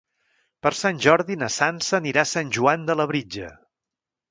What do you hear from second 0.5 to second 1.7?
Per Sant Jordi na